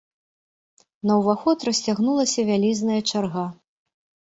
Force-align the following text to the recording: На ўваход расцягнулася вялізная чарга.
На 1.09 1.17
ўваход 1.19 1.57
расцягнулася 1.69 2.47
вялізная 2.49 2.99
чарга. 3.11 3.47